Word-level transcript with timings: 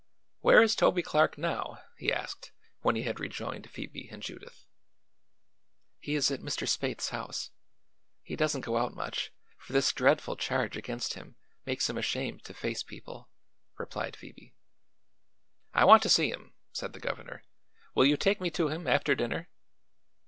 "Where 0.39 0.63
is 0.63 0.73
Toby 0.75 1.03
Clark 1.03 1.37
now?" 1.37 1.79
he 1.95 2.11
asked 2.11 2.53
when 2.79 2.95
he 2.95 3.03
had 3.03 3.19
rejoined 3.19 3.69
Phoebe 3.69 4.09
and 4.09 4.23
Judith. 4.23 4.65
"He 5.99 6.15
is 6.15 6.31
at 6.31 6.39
Mr. 6.39 6.67
Spaythe's 6.67 7.09
house. 7.09 7.51
He 8.23 8.35
doesn't 8.35 8.65
go 8.65 8.77
out 8.77 8.95
much, 8.95 9.31
for 9.59 9.73
this 9.73 9.93
dreadful 9.93 10.35
charge 10.37 10.75
against 10.75 11.13
him 11.13 11.35
makes 11.67 11.87
him 11.87 11.99
ashamed 11.99 12.43
to 12.45 12.55
face 12.55 12.81
people," 12.81 13.29
replied 13.77 14.15
Phoebe. 14.15 14.55
"I 15.71 15.85
want 15.85 16.01
to 16.01 16.09
see 16.09 16.31
him," 16.31 16.55
said 16.71 16.93
the 16.93 16.99
governor. 16.99 17.43
"Will 17.93 18.07
you 18.07 18.17
take 18.17 18.41
me 18.41 18.49
to 18.49 18.69
him 18.69 18.87
after 18.87 19.13
dinner?" 19.13 19.49